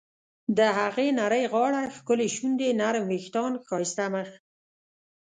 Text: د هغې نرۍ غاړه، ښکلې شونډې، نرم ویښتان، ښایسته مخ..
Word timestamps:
د 0.57 0.59
هغې 0.77 1.07
نرۍ 1.19 1.43
غاړه، 1.53 1.83
ښکلې 1.95 2.27
شونډې، 2.35 2.69
نرم 2.81 3.03
ویښتان، 3.09 3.51
ښایسته 3.67 4.05
مخ.. 4.13 4.29